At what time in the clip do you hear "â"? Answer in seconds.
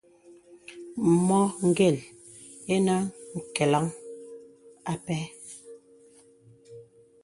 4.91-4.93